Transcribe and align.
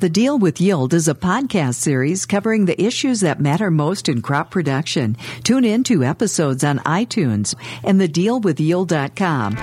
The 0.00 0.08
Deal 0.08 0.38
with 0.38 0.60
Yield 0.60 0.94
is 0.94 1.08
a 1.08 1.14
podcast 1.14 1.74
series 1.74 2.24
covering 2.24 2.66
the 2.66 2.80
issues 2.80 3.18
that 3.22 3.40
matter 3.40 3.68
most 3.68 4.08
in 4.08 4.22
crop 4.22 4.48
production. 4.48 5.16
Tune 5.42 5.64
in 5.64 5.82
to 5.84 6.04
episodes 6.04 6.62
on 6.62 6.78
iTunes 6.80 7.56
and 7.82 8.00
thedealwithyield.com. 8.00 9.56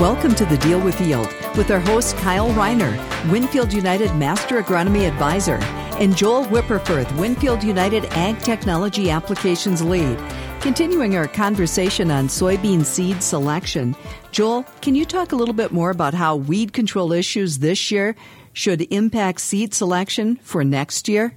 Welcome 0.00 0.34
to 0.34 0.46
The 0.46 0.56
Deal 0.62 0.80
with 0.80 0.98
Yield 0.98 1.28
with 1.58 1.70
our 1.70 1.80
host 1.80 2.16
Kyle 2.16 2.48
Reiner, 2.52 2.96
Winfield 3.30 3.70
United 3.70 4.14
Master 4.14 4.62
Agronomy 4.62 5.06
Advisor, 5.06 5.58
and 6.00 6.16
Joel 6.16 6.46
Wipperfurth, 6.46 7.14
Winfield 7.18 7.62
United 7.62 8.06
Ag 8.12 8.38
Technology 8.38 9.10
Applications 9.10 9.82
Lead. 9.82 10.16
Continuing 10.60 11.16
our 11.16 11.28
conversation 11.28 12.10
on 12.10 12.26
soybean 12.26 12.84
seed 12.84 13.22
selection, 13.22 13.94
Joel, 14.32 14.64
can 14.82 14.96
you 14.96 15.04
talk 15.04 15.30
a 15.30 15.36
little 15.36 15.54
bit 15.54 15.70
more 15.70 15.90
about 15.90 16.14
how 16.14 16.34
weed 16.34 16.72
control 16.72 17.12
issues 17.12 17.58
this 17.58 17.92
year 17.92 18.16
should 18.52 18.82
impact 18.92 19.40
seed 19.40 19.72
selection 19.72 20.36
for 20.42 20.64
next 20.64 21.08
year? 21.08 21.32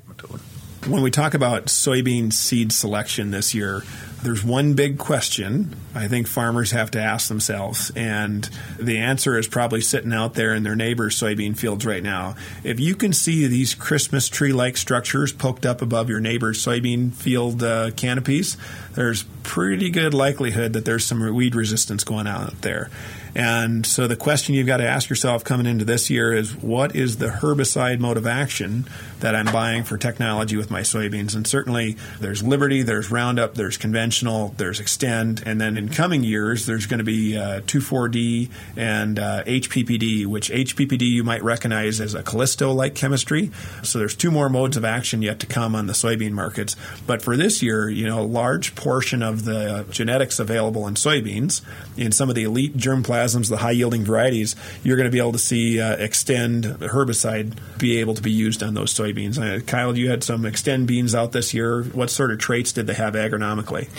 When 0.88 1.04
we 1.04 1.12
talk 1.12 1.36
about 1.36 1.68
soybean 1.68 2.34
seed 2.34 2.72
selection 2.74 3.30
this 3.30 3.54
year, 3.54 3.84
there's 4.24 4.44
one 4.44 4.74
big 4.74 4.98
question 4.98 5.76
I 5.94 6.08
think 6.08 6.28
farmers 6.28 6.72
have 6.72 6.92
to 6.92 7.02
ask 7.02 7.28
themselves, 7.28 7.92
and 7.96 8.50
the 8.80 9.00
answer 9.00 9.38
is 9.38 9.48
probably 9.48 9.82
sitting 9.82 10.14
out 10.14 10.36
there 10.36 10.54
in 10.54 10.64
their 10.64 10.76
neighbors' 10.76 11.20
soybean 11.20 11.58
fields 11.58 11.86
right 11.86 12.04
now. 12.04 12.36
If 12.64 12.80
you 12.80 12.96
can 12.96 13.14
see 13.14 13.48
these 13.48 13.76
Christmas 13.76 14.30
tree 14.30 14.54
like 14.54 14.78
structures 14.78 15.34
poked 15.34 15.66
up 15.66 15.82
above 15.82 16.10
your 16.10 16.20
neighbor's 16.20 16.64
soybean 16.64 17.14
field 17.14 17.62
uh, 17.62 17.92
canopies, 17.92 18.58
there's 18.94 19.24
pretty 19.44 19.90
good 19.90 20.14
likelihood 20.14 20.74
that 20.74 20.86
there's 20.86 21.06
some 21.06 21.22
weed 21.34 21.56
resistance 21.56 22.04
going 22.04 22.28
on 22.28 22.46
out 22.46 22.62
there. 22.62 22.90
And 23.36 23.86
so 23.86 24.08
the 24.08 24.16
question 24.16 24.56
you've 24.56 24.68
got 24.68 24.78
to 24.78 24.88
ask 24.88 25.10
yourself 25.10 25.44
coming 25.44 25.66
into 25.66 25.86
this 25.86 26.10
year 26.10 26.34
is 26.34 26.56
what 26.56 26.96
is 26.96 27.18
the 27.18 27.28
herbicide 27.28 28.00
mode 28.00 28.18
of 28.18 28.28
action 28.28 28.86
that 29.20 29.36
I'm 29.36 29.46
buying 29.46 29.84
for 29.84 29.98
technology 29.98 30.58
with 30.58 30.70
my 30.70 30.82
soybeans? 30.82 31.36
And 31.36 31.48
certainly 31.48 31.98
there's 32.20 32.44
Liberty, 32.44 32.82
there's 32.84 33.10
Roundup, 33.10 33.56
there's 33.56 33.78
conventional, 33.78 34.54
there's 34.58 34.82
Xtend, 34.82 35.44
and 35.46 35.62
then 35.62 35.78
in 35.78 35.90
coming 35.90 36.24
years 36.24 36.66
there's 36.66 36.86
going 36.86 36.98
to 36.98 37.04
be 37.04 37.38
uh, 37.38 37.62
2,4-D 37.62 38.50
and 38.76 39.18
uh, 39.18 39.44
HPPD, 39.46 40.26
which 40.26 40.50
HPPD 40.50 41.02
you 41.02 41.24
might 41.24 41.44
recognize 41.44 42.02
as 42.02 42.14
a 42.14 42.24
Callisto-like 42.24 42.96
chemistry. 42.96 43.52
So 43.84 44.00
there's 44.00 44.16
two 44.16 44.32
more 44.32 44.50
modes 44.50 44.76
of 44.76 44.84
action 44.84 45.22
yet 45.22 45.40
to 45.40 45.46
come 45.46 45.76
on 45.76 45.88
the 45.88 45.94
soybean 45.94 46.32
markets. 46.32 46.76
But 47.08 47.22
for 47.22 47.38
this 47.38 47.62
year, 47.62 47.90
you 47.90 48.06
know, 48.06 48.20
a 48.20 48.24
large 48.24 48.76
portion 48.76 49.24
of 49.24 49.46
the 49.46 49.86
genetics 49.90 50.40
available 50.40 50.88
in 50.88 50.96
soybeans 50.96 51.62
in 51.98 52.12
some 52.12 52.30
of 52.30 52.36
the 52.36 52.44
elite 52.44 52.76
germplasm 52.76 53.21
the 53.50 53.58
high 53.58 53.72
yielding 53.72 54.04
varieties, 54.04 54.56
you're 54.84 54.98
going 54.98 55.08
to 55.08 55.12
be 55.12 55.20
able 55.20 55.34
to 55.34 55.40
see 55.40 55.80
uh, 55.80 55.98
Xtend 55.98 56.78
herbicide 56.80 57.58
be 57.78 58.00
able 58.00 58.16
to 58.16 58.22
be 58.22 58.32
used 58.32 58.64
on 58.64 58.74
those 58.74 58.94
soybeans. 58.94 59.38
Uh, 59.38 59.62
Kyle, 59.62 59.98
you 59.98 60.10
had 60.10 60.24
some 60.24 60.44
Xtend 60.44 60.88
beans 60.88 61.16
out 61.16 61.32
this 61.32 61.54
year. 61.54 61.84
What 61.84 62.10
sort 62.10 62.32
of 62.32 62.40
traits 62.40 62.72
did 62.72 62.88
they 62.88 62.94
have 62.94 63.14
agronomically? 63.14 63.90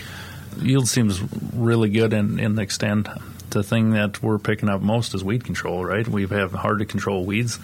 Yield 0.60 0.88
seems 0.88 1.20
really 1.54 1.88
good 1.88 2.12
in, 2.12 2.38
in 2.38 2.54
the 2.54 2.66
Xtend. 2.66 3.20
The 3.50 3.62
thing 3.62 3.90
that 3.90 4.22
we're 4.22 4.38
picking 4.38 4.68
up 4.68 4.80
most 4.80 5.14
is 5.14 5.22
weed 5.22 5.44
control, 5.44 5.84
right? 5.84 6.06
We 6.06 6.26
have 6.26 6.52
hard 6.52 6.78
to 6.78 6.86
control 6.86 7.24
weeds 7.24 7.58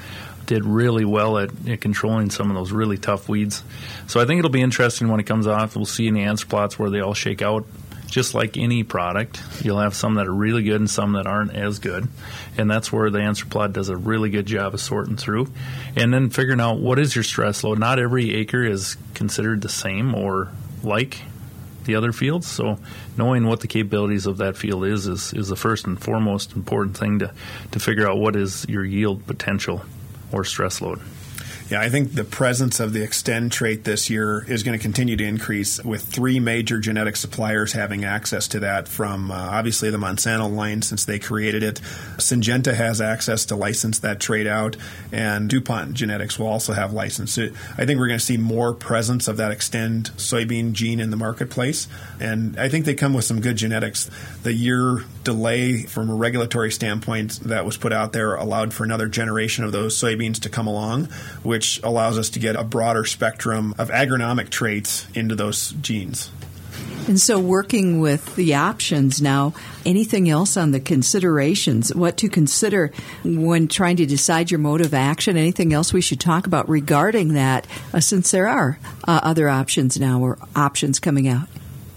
did 0.48 0.64
really 0.64 1.04
well 1.04 1.38
at, 1.38 1.50
at, 1.68 1.80
controlling 1.80 2.30
some 2.30 2.50
of 2.50 2.56
those 2.56 2.72
really 2.72 2.96
tough 2.96 3.28
weeds. 3.28 3.62
So 4.06 4.18
I 4.18 4.24
think 4.24 4.38
it'll 4.38 4.50
be 4.50 4.62
interesting 4.62 5.08
when 5.08 5.20
it 5.20 5.26
comes 5.26 5.46
off. 5.46 5.76
We'll 5.76 5.84
see 5.84 6.08
in 6.08 6.14
the 6.14 6.22
answer 6.22 6.46
plots 6.46 6.78
where 6.78 6.90
they 6.90 7.00
all 7.00 7.14
shake 7.14 7.42
out 7.42 7.66
just 8.08 8.34
like 8.34 8.56
any 8.56 8.82
product, 8.82 9.40
you'll 9.62 9.78
have 9.78 9.94
some 9.94 10.14
that 10.14 10.26
are 10.26 10.34
really 10.34 10.62
good 10.62 10.80
and 10.80 10.90
some 10.90 11.12
that 11.12 11.26
aren't 11.26 11.54
as 11.54 11.78
good. 11.78 12.08
And 12.56 12.70
that's 12.70 12.92
where 12.92 13.10
the 13.10 13.20
answer 13.20 13.46
plot 13.46 13.72
does 13.72 13.88
a 13.88 13.96
really 13.96 14.30
good 14.30 14.46
job 14.46 14.74
of 14.74 14.80
sorting 14.80 15.16
through. 15.16 15.52
And 15.94 16.12
then 16.12 16.30
figuring 16.30 16.60
out 16.60 16.78
what 16.78 16.98
is 16.98 17.14
your 17.14 17.24
stress 17.24 17.62
load. 17.62 17.78
Not 17.78 17.98
every 17.98 18.34
acre 18.34 18.64
is 18.64 18.96
considered 19.14 19.62
the 19.62 19.68
same 19.68 20.14
or 20.14 20.50
like 20.82 21.20
the 21.84 21.96
other 21.96 22.12
fields. 22.12 22.46
So 22.46 22.78
knowing 23.16 23.46
what 23.46 23.60
the 23.60 23.66
capabilities 23.66 24.26
of 24.26 24.38
that 24.38 24.56
field 24.56 24.84
is 24.84 25.06
is, 25.06 25.32
is 25.34 25.48
the 25.48 25.56
first 25.56 25.86
and 25.86 26.00
foremost 26.00 26.52
important 26.54 26.96
thing 26.96 27.18
to, 27.20 27.32
to 27.72 27.80
figure 27.80 28.08
out 28.08 28.18
what 28.18 28.36
is 28.36 28.66
your 28.68 28.84
yield 28.84 29.26
potential 29.26 29.82
or 30.32 30.44
stress 30.44 30.80
load. 30.80 31.00
Yeah, 31.70 31.82
I 31.82 31.90
think 31.90 32.14
the 32.14 32.24
presence 32.24 32.80
of 32.80 32.94
the 32.94 33.00
Xtend 33.00 33.50
trait 33.50 33.84
this 33.84 34.08
year 34.08 34.42
is 34.48 34.62
going 34.62 34.78
to 34.78 34.82
continue 34.82 35.16
to 35.16 35.24
increase 35.24 35.84
with 35.84 36.02
three 36.02 36.40
major 36.40 36.80
genetic 36.80 37.14
suppliers 37.14 37.74
having 37.74 38.06
access 38.06 38.48
to 38.48 38.60
that 38.60 38.88
from 38.88 39.30
uh, 39.30 39.34
obviously 39.34 39.90
the 39.90 39.98
Monsanto 39.98 40.50
line 40.50 40.80
since 40.80 41.04
they 41.04 41.18
created 41.18 41.62
it. 41.62 41.78
Syngenta 42.16 42.72
has 42.72 43.02
access 43.02 43.44
to 43.46 43.56
license 43.56 43.98
that 43.98 44.18
trait 44.18 44.46
out, 44.46 44.78
and 45.12 45.50
DuPont 45.50 45.92
Genetics 45.92 46.38
will 46.38 46.46
also 46.46 46.72
have 46.72 46.94
license. 46.94 47.36
I 47.36 47.84
think 47.84 48.00
we're 48.00 48.08
going 48.08 48.18
to 48.18 48.24
see 48.24 48.38
more 48.38 48.72
presence 48.72 49.28
of 49.28 49.36
that 49.36 49.52
Xtend 49.52 50.12
soybean 50.12 50.72
gene 50.72 51.00
in 51.00 51.10
the 51.10 51.18
marketplace, 51.18 51.86
and 52.18 52.58
I 52.58 52.70
think 52.70 52.86
they 52.86 52.94
come 52.94 53.12
with 53.12 53.26
some 53.26 53.42
good 53.42 53.56
genetics. 53.56 54.10
The 54.42 54.54
year 54.54 55.04
delay 55.22 55.82
from 55.82 56.08
a 56.08 56.14
regulatory 56.14 56.72
standpoint 56.72 57.40
that 57.40 57.66
was 57.66 57.76
put 57.76 57.92
out 57.92 58.14
there 58.14 58.36
allowed 58.36 58.72
for 58.72 58.84
another 58.84 59.06
generation 59.08 59.64
of 59.64 59.72
those 59.72 59.94
soybeans 59.94 60.40
to 60.40 60.48
come 60.48 60.66
along, 60.66 61.04
which 61.42 61.57
allows 61.82 62.18
us 62.18 62.30
to 62.30 62.38
get 62.38 62.56
a 62.56 62.64
broader 62.64 63.04
spectrum 63.04 63.74
of 63.78 63.90
agronomic 63.90 64.50
traits 64.50 65.06
into 65.14 65.34
those 65.34 65.72
genes. 65.72 66.30
And 67.08 67.18
so, 67.18 67.40
working 67.40 68.00
with 68.00 68.36
the 68.36 68.54
options 68.54 69.22
now, 69.22 69.54
anything 69.86 70.28
else 70.28 70.58
on 70.58 70.72
the 70.72 70.80
considerations? 70.80 71.94
What 71.94 72.18
to 72.18 72.28
consider 72.28 72.92
when 73.24 73.66
trying 73.66 73.96
to 73.96 74.06
decide 74.06 74.50
your 74.50 74.60
mode 74.60 74.82
of 74.82 74.92
action? 74.92 75.38
Anything 75.38 75.72
else 75.72 75.90
we 75.90 76.02
should 76.02 76.20
talk 76.20 76.46
about 76.46 76.68
regarding 76.68 77.32
that, 77.32 77.66
uh, 77.94 78.00
since 78.00 78.30
there 78.30 78.46
are 78.46 78.78
uh, 79.06 79.20
other 79.22 79.48
options 79.48 79.98
now 79.98 80.20
or 80.20 80.36
options 80.54 81.00
coming 81.00 81.26
out? 81.26 81.48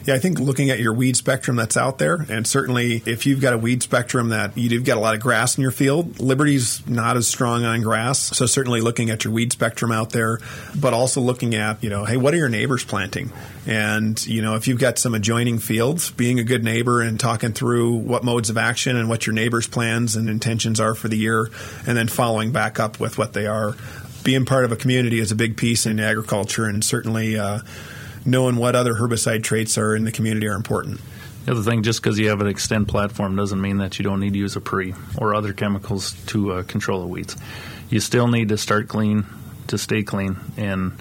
Yeah, 0.04 0.16
I 0.16 0.20
think 0.20 0.40
looking 0.40 0.72
at 0.72 0.80
your 0.80 0.94
weed 0.94 1.16
spectrum 1.16 1.58
that's 1.58 1.78
out 1.78 2.00
there, 2.00 2.26
and 2.28 2.48
certainly 2.48 3.04
if 3.06 3.28
you've 3.28 3.40
got 3.40 3.54
a 3.54 3.58
weed 3.58 3.84
spectrum 3.84 4.30
that 4.30 4.58
you've 4.58 4.84
got 4.84 4.98
a 4.98 5.00
lot 5.00 5.14
of 5.14 5.22
grass 5.22 5.58
in 5.58 5.62
your 5.62 5.72
field, 5.72 6.20
Liberty's 6.20 6.86
not 6.88 7.18
as 7.18 7.28
strong 7.28 7.66
on 7.66 7.82
grass. 7.82 8.18
So 8.18 8.48
certainly 8.48 8.82
looking 8.82 9.12
at 9.12 9.24
your 9.24 9.32
weed 9.34 9.52
spectrum 9.52 9.92
out 9.92 10.10
there, 10.10 10.40
but 10.76 10.96
also 10.96 11.22
looking 11.22 11.54
at, 11.54 11.84
you 11.84 11.92
know, 11.92 12.04
hey, 12.06 12.18
what 12.18 12.34
are 12.34 12.38
your 12.38 12.50
neighbors 12.50 12.84
planting? 12.84 13.32
And, 13.68 14.26
you 14.26 14.42
know, 14.42 14.56
if 14.56 14.68
you've 14.68 14.80
got 14.80 14.98
some 14.98 15.14
adjoining 15.14 15.60
fields, 15.60 16.10
being 16.10 16.40
a 16.40 16.44
good 16.44 16.64
neighbor 16.64 17.02
and 17.02 17.20
talking 17.20 17.54
through 17.54 17.98
what 17.98 18.24
modes 18.24 18.50
of 18.50 18.58
action 18.58 18.98
and 18.98 19.08
what 19.08 19.28
your 19.28 19.36
neighbors' 19.36 19.68
plans 19.68 20.16
and 20.16 20.30
intentions 20.30 20.80
are 20.80 20.96
for 20.96 21.10
the 21.10 21.18
year, 21.18 21.52
and 21.86 21.96
then 21.96 22.08
following 22.08 22.52
back 22.52 22.80
up 22.80 23.00
with 23.00 23.20
what 23.20 23.34
they 23.34 23.46
are. 23.46 23.76
Being 24.24 24.46
part 24.46 24.66
of 24.66 24.72
a 24.72 24.76
community 24.76 25.20
is 25.20 25.32
a 25.32 25.36
big 25.36 25.58
piece 25.58 25.86
in 25.86 26.00
agriculture, 26.00 26.66
and 26.66 26.84
certainly, 26.84 27.38
uh, 27.38 27.60
knowing 28.26 28.56
what 28.56 28.76
other 28.76 28.94
herbicide 28.94 29.44
traits 29.44 29.78
are 29.78 29.96
in 29.96 30.04
the 30.04 30.12
community 30.12 30.48
are 30.48 30.56
important. 30.56 31.00
The 31.46 31.54
other 31.54 31.64
thing, 31.64 31.82
just 31.82 32.02
because 32.02 32.20
you 32.20 32.30
have 32.30 32.42
an 32.42 32.48
Xtend 32.48 32.88
platform 32.88 33.36
doesn't 33.36 33.60
mean 33.60 33.78
that 33.78 33.98
you 33.98 34.04
don't 34.04 34.20
need 34.20 34.34
to 34.34 34.40
use 34.40 34.56
a 34.56 34.62
pre 34.62 34.94
or 35.18 35.34
other 35.34 35.54
chemicals 35.54 36.14
to 36.28 36.54
uh, 36.54 36.64
control 36.64 37.02
the 37.02 37.08
weeds. 37.08 37.36
You 37.90 38.00
still 38.00 38.28
need 38.28 38.50
to 38.50 38.58
start 38.58 38.88
clean 38.88 39.26
to 39.68 39.78
stay 39.78 40.04
clean. 40.04 40.38
And 40.56 40.94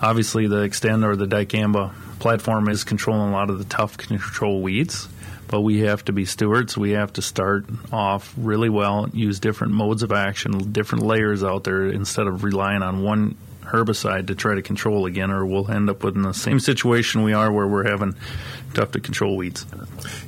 obviously, 0.00 0.46
the 0.46 0.68
Xtend 0.68 1.04
or 1.04 1.16
the 1.16 1.26
dicamba 1.26 1.92
platform 2.20 2.68
is 2.68 2.84
controlling 2.84 3.30
a 3.30 3.32
lot 3.32 3.50
of 3.50 3.58
the 3.58 3.64
tough 3.64 3.96
control 3.96 4.62
weeds. 4.62 5.08
But 5.48 5.60
we 5.60 5.80
have 5.80 6.04
to 6.06 6.12
be 6.12 6.24
stewards. 6.24 6.76
We 6.76 6.92
have 6.92 7.12
to 7.14 7.22
start 7.22 7.66
off 7.92 8.32
really 8.36 8.70
well, 8.70 9.08
use 9.12 9.40
different 9.40 9.74
modes 9.74 10.02
of 10.02 10.10
action, 10.10 10.72
different 10.72 11.04
layers 11.04 11.44
out 11.44 11.64
there 11.64 11.86
instead 11.86 12.26
of 12.26 12.44
relying 12.44 12.82
on 12.82 13.02
one 13.02 13.36
herbicide 13.74 14.28
to 14.28 14.34
try 14.34 14.54
to 14.54 14.62
control 14.62 15.06
again, 15.06 15.30
or 15.30 15.44
we'll 15.44 15.70
end 15.70 15.90
up 15.90 16.04
with 16.04 16.14
in 16.14 16.22
the 16.22 16.32
same 16.32 16.60
situation 16.60 17.22
we 17.22 17.32
are 17.32 17.50
where 17.50 17.66
we're 17.66 17.88
having 17.88 18.14
tough 18.74 18.92
to 18.92 19.00
control 19.00 19.36
weeds. 19.36 19.66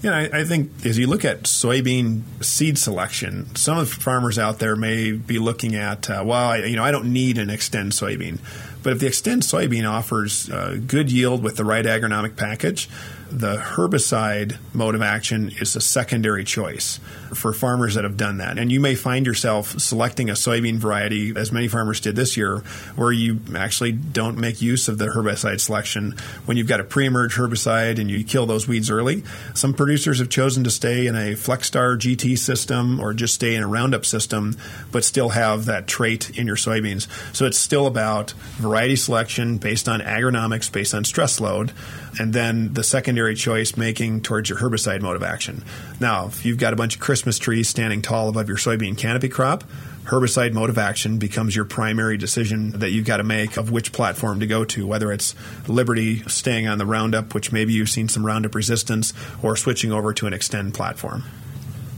Yeah, 0.03 0.17
I, 0.17 0.41
I, 0.41 0.45
think 0.45 0.71
as 0.85 0.99
you 0.99 1.07
look 1.07 1.25
at 1.25 1.43
soybean 1.43 2.23
seed 2.43 2.79
selection, 2.79 3.55
some 3.57 3.79
of 3.79 3.89
the 3.89 4.01
farmers 4.01 4.39
out 4.39 4.59
there 4.59 4.77
may 4.77 5.13
be 5.13 5.39
looking 5.39 5.75
at, 5.75 6.09
uh, 6.09 6.23
well, 6.25 6.51
I, 6.51 6.59
you 6.59 6.77
know, 6.77 6.85
I 6.85 6.91
don't 6.91 7.13
need 7.13 7.39
an 7.39 7.49
Xtend 7.49 7.93
soybean. 7.93 8.39
But 8.83 8.93
if 8.95 9.01
the 9.01 9.07
Xtend 9.07 9.43
soybean 9.43 9.89
offers 9.89 10.49
uh, 10.49 10.79
good 10.87 11.11
yield 11.11 11.43
with 11.43 11.57
the 11.57 11.65
right 11.65 11.85
agronomic 11.85 12.37
package, 12.37 12.89
the 13.31 13.57
herbicide 13.57 14.57
mode 14.73 14.95
of 14.95 15.03
action 15.03 15.53
is 15.61 15.75
a 15.77 15.81
secondary 15.81 16.45
choice 16.45 16.99
for 17.35 17.53
farmers 17.53 17.95
that 17.95 18.05
have 18.05 18.17
done 18.17 18.39
that. 18.39 18.59
And 18.59 18.71
you 18.71 18.81
may 18.81 18.95
find 18.95 19.27
yourself 19.27 19.79
selecting 19.81 20.31
a 20.31 20.35
soybean 20.35 20.77
variety, 20.77 21.35
as 21.37 21.53
many 21.53 21.69
farmers 21.69 22.01
did 22.01 22.17
this 22.17 22.37
year, 22.37 22.59
where 22.95 23.13
you 23.13 23.41
actually 23.55 23.93
don't 23.93 24.39
make 24.39 24.63
use 24.63 24.89
of 24.89 24.99
the 24.99 25.07
herbicide 25.07 25.61
selection 25.61 26.15
when 26.45 26.57
you've 26.57 26.69
got 26.69 26.81
a 26.81 26.85
pre 26.85 27.07
emerge 27.07 27.35
herbicide 27.35 27.99
and 27.99 28.11
you 28.11 28.25
kill 28.25 28.47
those 28.47 28.69
weeds 28.69 28.91
early. 28.91 29.25
Some 29.55 29.75
producers 29.75 30.19
have 30.19 30.29
chosen 30.29 30.65
to 30.65 30.71
stay 30.71 31.07
in 31.07 31.15
a 31.15 31.35
Flexstar 31.35 31.99
GT 31.99 32.39
system 32.39 33.01
or 33.01 33.13
just 33.13 33.35
stay 33.35 33.55
in 33.55 33.63
a 33.63 33.67
Roundup 33.67 34.07
system, 34.07 34.57
but 34.93 35.05
still 35.05 35.31
have 35.31 35.67
that 35.67 35.87
trait 35.87 36.31
in 36.39 36.47
your 36.47 36.57
soybeans. 36.57 37.09
So 37.35 37.45
it's 37.45 37.59
still 37.59 37.87
about 37.87 38.33
variety 38.57 38.97
selection 38.97 39.59
based 39.59 39.89
on 39.89 40.01
agronomics, 40.01 40.71
based 40.71 40.95
on 40.95 41.05
stress 41.05 41.41
load. 41.41 41.73
And 42.19 42.33
then 42.33 42.73
the 42.73 42.83
secondary 42.83 43.35
choice 43.35 43.77
making 43.77 44.23
towards 44.23 44.49
your 44.49 44.59
herbicide 44.59 45.03
mode 45.03 45.17
of 45.17 45.23
action. 45.23 45.63
Now, 46.01 46.27
if 46.27 46.45
you've 46.45 46.59
got 46.59 46.73
a 46.73 46.77
bunch 46.77 46.95
of 46.95 47.01
Christmas 47.01 47.39
trees 47.39 47.69
standing 47.69 48.03
tall 48.03 48.29
above 48.29 48.49
your 48.49 48.57
soybean 48.57 48.97
canopy 48.97 49.29
crop, 49.29 49.65
herbicide 50.05 50.53
mode 50.53 50.71
of 50.71 50.79
action 50.79 51.19
becomes 51.19 51.55
your 51.55 51.65
primary 51.65 52.17
decision 52.17 52.71
that 52.79 52.91
you've 52.91 53.05
got 53.05 53.19
to 53.19 53.25
make 53.25 53.57
of 53.57 53.71
which 53.71 53.93
platform 53.93 54.41
to 54.41 54.47
go 54.47 54.65
to, 54.65 54.87
whether 54.87 55.13
it's 55.13 55.35
Liberty 55.69 56.21
staying 56.29 56.69
on 56.69 56.79
the 56.79 56.87
Roundup, 56.87 57.35
which 57.35 57.53
maybe 57.53 57.73
you've 57.73 57.91
seen 57.91 58.09
some 58.09 58.25
Roundup 58.25 58.55
resistance, 58.55 59.13
or 59.43 59.57
switching 59.57 59.93
over 59.93 60.13
to 60.15 60.27
an 60.27 60.33
Xtend 60.33 60.75
platform. 60.75 61.25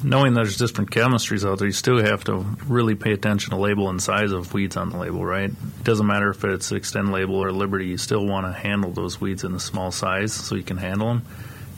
Knowing 0.02 0.32
there's 0.34 0.56
different 0.56 0.90
chemistries 0.90 1.48
out 1.48 1.58
there, 1.58 1.66
you 1.66 1.72
still 1.72 1.98
have 2.00 2.22
to 2.22 2.36
really 2.68 2.94
pay 2.94 3.12
attention 3.12 3.50
to 3.50 3.56
label 3.56 3.90
and 3.90 4.00
size 4.00 4.30
of 4.30 4.54
weeds 4.54 4.76
on 4.76 4.90
the 4.90 4.96
label, 4.96 5.24
right? 5.24 5.50
It 5.50 5.84
doesn't 5.84 6.06
matter 6.06 6.30
if 6.30 6.44
it's 6.44 6.70
Xtend 6.70 7.10
label 7.10 7.36
or 7.36 7.50
Liberty, 7.50 7.86
you 7.86 7.98
still 7.98 8.24
want 8.24 8.46
to 8.46 8.52
handle 8.52 8.92
those 8.92 9.20
weeds 9.20 9.42
in 9.42 9.54
a 9.54 9.60
small 9.60 9.90
size 9.90 10.32
so 10.32 10.54
you 10.54 10.62
can 10.62 10.76
handle 10.76 11.08
them. 11.08 11.22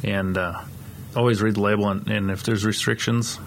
And 0.03 0.37
uh, 0.37 0.61
always 1.17 1.41
read 1.41 1.55
the 1.55 1.63
label, 1.63 1.89
and, 1.89 2.09
and 2.09 2.31
if 2.31 2.43
there's 2.43 2.65
restrictions, 2.65 3.39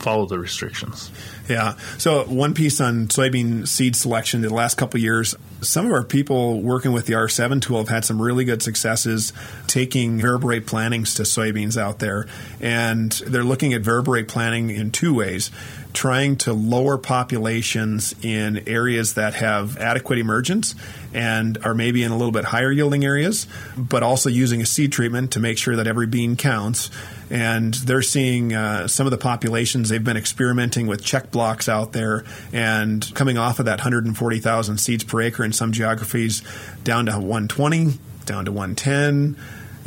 follow 0.00 0.26
the 0.26 0.38
restrictions. 0.38 1.10
Yeah. 1.48 1.76
So 1.98 2.24
one 2.24 2.54
piece 2.54 2.80
on 2.80 3.08
soybean 3.08 3.66
seed 3.66 3.96
selection 3.96 4.40
the 4.40 4.54
last 4.54 4.76
couple 4.76 5.00
years, 5.00 5.34
some 5.60 5.86
of 5.86 5.92
our 5.92 6.04
people 6.04 6.60
working 6.60 6.92
with 6.92 7.06
the 7.06 7.14
R7 7.14 7.60
tool 7.60 7.78
have 7.78 7.88
had 7.88 8.04
some 8.04 8.20
really 8.20 8.44
good 8.44 8.62
successes 8.62 9.32
taking 9.66 10.20
variable 10.20 10.60
plantings 10.60 11.14
to 11.14 11.22
soybeans 11.22 11.76
out 11.76 11.98
there. 11.98 12.26
And 12.60 13.12
they're 13.26 13.44
looking 13.44 13.72
at 13.74 13.82
variable 13.82 14.14
rate 14.14 14.28
planting 14.28 14.70
in 14.70 14.90
two 14.90 15.14
ways 15.14 15.50
trying 15.92 16.36
to 16.36 16.52
lower 16.52 16.98
populations 16.98 18.14
in 18.22 18.68
areas 18.68 19.14
that 19.14 19.34
have 19.34 19.76
adequate 19.78 20.18
emergence 20.18 20.74
and 21.12 21.58
are 21.64 21.74
maybe 21.74 22.02
in 22.02 22.12
a 22.12 22.16
little 22.16 22.32
bit 22.32 22.44
higher 22.44 22.70
yielding 22.70 23.04
areas, 23.04 23.46
but 23.76 24.02
also 24.02 24.28
using 24.28 24.60
a 24.60 24.66
seed 24.66 24.92
treatment 24.92 25.32
to 25.32 25.40
make 25.40 25.58
sure 25.58 25.76
that 25.76 25.86
every 25.86 26.06
bean 26.06 26.36
counts. 26.36 26.90
And 27.30 27.74
they're 27.74 28.02
seeing 28.02 28.54
uh, 28.54 28.88
some 28.88 29.06
of 29.06 29.10
the 29.10 29.18
populations, 29.18 29.88
they've 29.88 30.02
been 30.02 30.16
experimenting 30.16 30.86
with 30.86 31.04
check 31.04 31.30
blocks 31.30 31.68
out 31.68 31.92
there 31.92 32.24
and 32.52 33.12
coming 33.14 33.38
off 33.38 33.58
of 33.58 33.66
that 33.66 33.78
140,000 33.78 34.78
seeds 34.78 35.04
per 35.04 35.20
acre 35.22 35.44
in 35.44 35.52
some 35.52 35.72
geographies 35.72 36.42
down 36.82 37.06
to 37.06 37.12
120, 37.12 37.98
down 38.26 38.44
to 38.44 38.52
110 38.52 39.36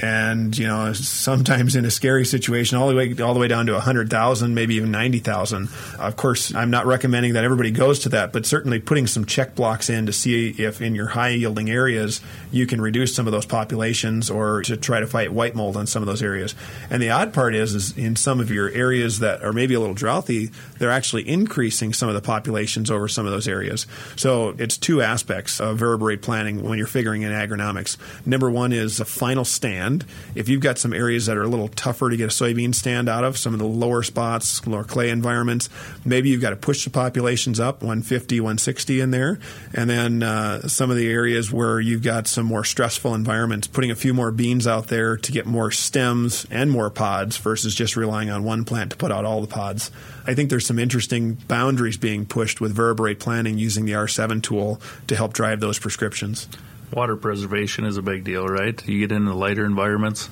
and 0.02 0.58
you 0.58 0.68
know 0.68 0.94
sometimes 0.94 1.76
in 1.76 1.86
a 1.86 1.92
scary 1.92 2.26
situation 2.26 2.78
all 2.78 2.88
the 2.88 2.96
way 2.96 3.16
all 3.22 3.34
the 3.34 3.40
way 3.40 3.48
down 3.48 3.66
to 3.68 3.74
100,000 3.74 4.56
maybe 4.56 4.76
even 4.76 4.92
90,000 4.92 5.70
of 6.00 6.16
course 6.16 6.54
I'm 6.54 6.72
not 6.72 6.86
recommending 6.86 7.34
that 7.34 7.44
everybody 7.44 7.72
goes 7.72 8.00
to 8.00 8.10
that 8.10 8.34
but 8.34 8.46
certainly 8.46 8.80
putting 8.80 9.08
some 9.08 9.26
check 9.26 9.56
blocks 9.56 9.90
in 9.90 10.06
to 10.08 10.14
see 10.14 10.50
if 10.50 10.82
in 10.82 10.96
your 10.96 11.08
high 11.08 11.30
yielding 11.30 11.70
areas 11.70 12.22
you 12.52 12.66
can 12.66 12.82
reduce 12.82 13.16
some 13.16 13.28
of 13.28 13.34
those 13.34 13.46
populations 13.46 14.30
or 14.30 14.62
to 14.64 14.78
try 14.78 15.00
to 15.00 15.08
fight 15.08 15.32
white 15.32 15.56
mold 15.56 15.78
on 15.78 15.88
some 15.88 16.02
of 16.02 16.08
those 16.08 16.24
areas. 16.24 16.56
And 16.90 17.02
the 17.02 17.10
odd 17.10 17.34
part 17.34 17.56
is 17.56 17.76
is 17.76 17.98
in 17.98 18.16
some 18.16 18.40
of 18.40 18.50
your 18.50 18.70
areas 18.70 19.20
that 19.20 19.44
are 19.44 19.54
maybe 19.54 19.74
a 19.74 19.80
little 19.80 19.96
droughty 19.96 20.52
they're 20.80 20.92
actually 20.92 21.28
increasing 21.28 21.94
some 21.94 22.10
of 22.10 22.16
the 22.16 22.22
populations 22.22 22.90
over 22.92 23.08
some 23.08 23.26
of 23.26 23.32
those 23.32 23.48
areas. 23.48 23.88
So 24.16 24.50
it's 24.58 24.78
two 24.78 25.02
aspects 25.02 25.60
of 25.60 25.78
variable 25.78 26.08
rate 26.08 26.22
planning 26.22 26.64
when 26.64 26.78
you're 26.78 26.88
figuring 26.88 27.22
in 27.22 27.32
agronomics. 27.32 27.98
Number 28.26 28.50
one 28.50 28.74
is 28.74 29.00
a 29.00 29.06
final 29.06 29.46
stand 29.46 29.83
If 30.36 30.50
you've 30.50 30.62
got 30.62 30.78
some 30.78 30.94
areas 30.94 31.26
that 31.26 31.38
are 31.38 31.44
a 31.44 31.48
little 31.48 31.68
tougher 31.68 32.10
to 32.10 32.18
get 32.18 32.26
a 32.26 32.28
soybean 32.28 32.74
stand 32.74 33.10
out 33.10 33.24
of, 33.24 33.38
some 33.38 33.54
of 33.54 33.60
the 33.60 33.66
lower 33.66 34.04
spots, 34.04 34.66
lower 34.66 34.84
clay 34.84 35.10
environments, 35.10 35.70
maybe 36.06 36.30
you've 36.30 36.42
got 36.42 36.52
to 36.52 36.56
push 36.56 36.84
the 36.84 36.90
populations 36.90 37.60
up 37.60 37.82
150, 37.82 38.40
160 38.40 39.00
in 39.00 39.12
there. 39.12 39.40
And 39.74 39.90
then 39.90 40.24
uh, 40.24 40.68
some 40.68 40.90
of 40.90 40.98
the 40.98 41.10
areas 41.10 41.52
where 41.52 41.80
you've 41.80 42.04
got 42.04 42.28
some 42.28 42.46
more 42.46 42.64
stressful 42.64 43.14
environments, 43.14 43.68
putting 43.68 43.92
a 43.92 43.96
few 43.96 44.14
more 44.14 44.32
beans 44.32 44.68
out 44.68 44.88
there 44.88 45.18
to 45.18 45.32
get 45.32 45.46
more 45.46 45.72
stems 45.72 46.46
and 46.50 46.72
more 46.72 46.90
pods 46.90 47.38
versus 47.38 47.76
just 47.76 47.96
relying 47.96 48.30
on 48.30 48.44
one 48.44 48.66
plant 48.66 48.92
to 48.92 48.98
put 48.98 49.12
out 49.12 49.26
all 49.26 49.42
the 49.42 49.48
pods. 49.48 49.92
I 50.26 50.34
think 50.34 50.50
there's 50.50 50.66
some 50.66 50.80
interesting 50.80 51.34
boundaries 51.34 51.98
being 51.98 52.26
pushed 52.26 52.62
with 52.62 52.74
variable 52.74 53.06
rate 53.06 53.20
planting 53.20 53.58
using 53.58 53.86
the 53.86 53.94
R7 53.94 54.42
tool 54.42 54.80
to 55.08 55.16
help 55.16 55.34
drive 55.34 55.60
those 55.60 55.80
prescriptions 55.80 56.48
water 56.96 57.16
preservation 57.16 57.86
is 57.86 57.98
a 57.98 58.02
big 58.02 58.24
deal, 58.24 58.48
right? 58.48 58.88
You 58.88 59.00
get 59.00 59.12
into 59.12 59.34
lighter 59.34 59.66
environments, 59.66 60.30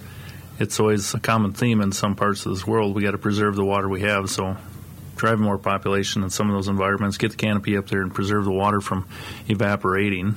it's 0.60 0.80
always 0.80 1.14
a 1.14 1.20
common 1.20 1.54
theme 1.54 1.82
in 1.82 1.92
some 1.92 2.16
parts 2.16 2.46
of 2.46 2.54
this 2.54 2.66
world. 2.68 2.96
We 2.96 3.02
got 3.02 3.12
to 3.12 3.18
preserve 3.18 3.56
the 3.56 3.66
water 3.66 3.90
we 3.90 4.02
have, 4.02 4.30
so 4.30 4.58
drive 5.16 5.40
more 5.40 5.58
population 5.58 6.24
in 6.24 6.30
some 6.30 6.50
of 6.50 6.56
those 6.56 6.68
environments, 6.68 7.18
get 7.18 7.32
the 7.32 7.38
canopy 7.38 7.78
up 7.78 7.88
there 7.88 8.02
and 8.02 8.14
preserve 8.14 8.46
the 8.46 8.52
water 8.52 8.82
from 8.82 9.08
evaporating 9.48 10.36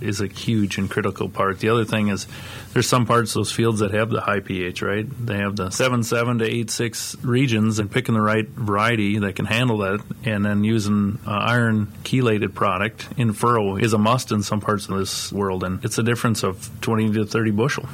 is 0.00 0.20
a 0.20 0.26
huge 0.26 0.78
and 0.78 0.90
critical 0.90 1.28
part. 1.28 1.60
The 1.60 1.68
other 1.68 1.84
thing 1.84 2.08
is 2.08 2.26
there's 2.72 2.88
some 2.88 3.06
parts 3.06 3.34
those 3.34 3.52
fields 3.52 3.80
that 3.80 3.92
have 3.92 4.10
the 4.10 4.20
high 4.20 4.40
pH, 4.40 4.82
right? 4.82 5.06
They 5.26 5.38
have 5.38 5.56
the 5.56 5.70
7 5.70 6.02
7 6.02 6.38
to 6.38 6.44
8 6.44 6.70
6 6.70 7.16
regions, 7.22 7.78
and 7.78 7.90
picking 7.90 8.14
the 8.14 8.20
right 8.20 8.48
variety 8.48 9.18
that 9.18 9.36
can 9.36 9.46
handle 9.46 9.78
that, 9.78 10.02
and 10.24 10.44
then 10.44 10.64
using 10.64 11.18
uh, 11.26 11.30
iron 11.30 11.86
chelated 12.04 12.54
product 12.54 13.08
in 13.16 13.32
furrow 13.32 13.76
is 13.76 13.92
a 13.92 13.98
must 13.98 14.32
in 14.32 14.42
some 14.42 14.60
parts 14.60 14.88
of 14.88 14.98
this 14.98 15.32
world, 15.32 15.64
and 15.64 15.84
it's 15.84 15.98
a 15.98 16.02
difference 16.02 16.42
of 16.42 16.70
20 16.80 17.12
to 17.12 17.26
30 17.26 17.50
bushel. 17.52 17.88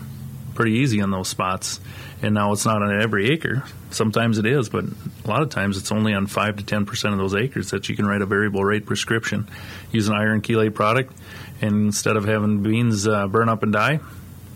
Pretty 0.54 0.72
easy 0.72 1.00
on 1.00 1.10
those 1.10 1.28
spots. 1.28 1.80
And 2.20 2.34
now 2.34 2.52
it's 2.52 2.64
not 2.64 2.82
on 2.82 3.00
every 3.00 3.30
acre. 3.30 3.64
Sometimes 3.90 4.38
it 4.38 4.46
is, 4.46 4.68
but 4.68 4.84
a 4.84 5.28
lot 5.28 5.42
of 5.42 5.48
times 5.50 5.76
it's 5.76 5.90
only 5.90 6.14
on 6.14 6.26
5 6.26 6.56
to 6.56 6.62
10% 6.64 7.12
of 7.12 7.18
those 7.18 7.34
acres 7.34 7.70
that 7.70 7.88
you 7.88 7.96
can 7.96 8.06
write 8.06 8.22
a 8.22 8.26
variable 8.26 8.64
rate 8.64 8.86
prescription. 8.86 9.48
Use 9.90 10.08
an 10.08 10.14
iron 10.14 10.40
chelate 10.42 10.74
product 10.74 11.12
and 11.62 11.86
instead 11.86 12.16
of 12.16 12.24
having 12.24 12.62
beans 12.62 13.06
uh, 13.06 13.28
burn 13.28 13.48
up 13.48 13.62
and 13.62 13.72
die, 13.72 14.00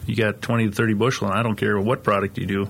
you 0.06 0.16
got 0.16 0.42
20 0.42 0.66
to 0.66 0.72
30 0.72 0.94
bushel, 0.94 1.28
and 1.28 1.38
I 1.38 1.42
don't 1.42 1.56
care 1.56 1.80
what 1.80 2.02
product 2.02 2.36
you 2.36 2.46
do, 2.46 2.68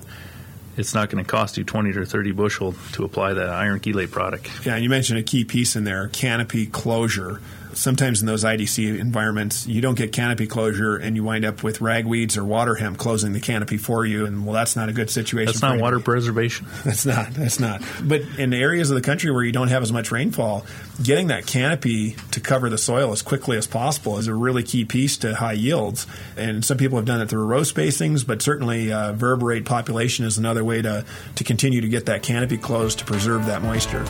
it's 0.77 0.93
not 0.93 1.09
going 1.09 1.23
to 1.23 1.29
cost 1.29 1.57
you 1.57 1.63
20 1.63 1.93
to 1.93 2.05
30 2.05 2.31
bushel 2.33 2.75
to 2.93 3.03
apply 3.03 3.33
that 3.33 3.49
iron 3.49 3.79
chelate 3.79 4.11
product. 4.11 4.49
Yeah, 4.63 4.77
you 4.77 4.89
mentioned 4.89 5.17
a 5.17 5.23
key 5.23 5.43
piece 5.43 5.75
in 5.75 5.83
there 5.83 6.07
canopy 6.09 6.67
closure 6.67 7.41
sometimes 7.77 8.21
in 8.21 8.27
those 8.27 8.43
IDC 8.43 8.99
environments, 8.99 9.67
you 9.67 9.81
don't 9.81 9.95
get 9.95 10.11
canopy 10.11 10.47
closure 10.47 10.97
and 10.97 11.15
you 11.15 11.23
wind 11.23 11.45
up 11.45 11.63
with 11.63 11.79
ragweeds 11.79 12.37
or 12.37 12.43
water 12.43 12.75
hemp 12.75 12.97
closing 12.97 13.33
the 13.33 13.39
canopy 13.39 13.77
for 13.77 14.05
you. 14.05 14.25
And 14.25 14.45
well, 14.45 14.53
that's 14.53 14.75
not 14.75 14.89
a 14.89 14.93
good 14.93 15.09
situation. 15.09 15.47
That's 15.47 15.61
not 15.61 15.79
water 15.79 15.99
preservation. 15.99 16.67
That's 16.83 17.05
not. 17.05 17.33
That's 17.33 17.59
not. 17.59 17.81
But 18.01 18.21
in 18.37 18.53
areas 18.53 18.89
of 18.89 18.95
the 18.95 19.01
country 19.01 19.31
where 19.31 19.43
you 19.43 19.51
don't 19.51 19.67
have 19.67 19.83
as 19.83 19.91
much 19.91 20.11
rainfall, 20.11 20.65
getting 21.01 21.27
that 21.27 21.45
canopy 21.45 22.15
to 22.31 22.39
cover 22.39 22.69
the 22.69 22.77
soil 22.77 23.11
as 23.11 23.21
quickly 23.21 23.57
as 23.57 23.67
possible 23.67 24.17
is 24.17 24.27
a 24.27 24.33
really 24.33 24.63
key 24.63 24.85
piece 24.85 25.17
to 25.17 25.35
high 25.35 25.53
yields. 25.53 26.07
And 26.35 26.63
some 26.63 26.77
people 26.77 26.97
have 26.97 27.05
done 27.05 27.21
it 27.21 27.29
through 27.29 27.45
row 27.45 27.61
spacings, 27.61 28.25
but 28.25 28.41
certainly 28.41 28.91
uh, 28.91 29.13
variable 29.13 29.47
rate 29.47 29.65
population 29.65 30.25
is 30.25 30.37
another 30.37 30.63
way 30.63 30.81
to, 30.81 31.05
to 31.35 31.43
continue 31.43 31.81
to 31.81 31.89
get 31.89 32.05
that 32.07 32.23
canopy 32.23 32.57
closed 32.57 32.99
to 32.99 33.05
preserve 33.05 33.45
that 33.47 33.61
moisture. 33.61 34.05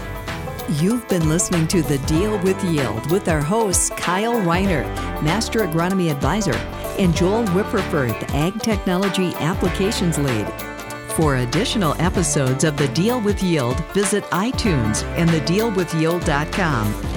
You've 0.69 1.07
been 1.07 1.29
listening 1.29 1.65
to 1.69 1.81
The 1.81 1.97
Deal 1.99 2.37
with 2.39 2.61
Yield 2.61 3.09
with 3.09 3.29
our 3.29 3.39
hosts 3.39 3.89
Kyle 3.91 4.33
Reiner, 4.33 4.83
Master 5.23 5.61
Agronomy 5.61 6.11
Advisor, 6.11 6.55
and 6.99 7.15
Joel 7.15 7.45
Wipperfurth, 7.45 8.21
Ag 8.33 8.61
Technology 8.61 9.33
Applications 9.35 10.17
Lead. 10.17 10.45
For 11.13 11.37
additional 11.37 11.95
episodes 12.01 12.65
of 12.65 12.75
The 12.75 12.89
Deal 12.89 13.21
with 13.21 13.41
Yield, 13.41 13.79
visit 13.93 14.25
iTunes 14.25 15.03
and 15.15 15.29
thedealwithyield.com. 15.29 17.16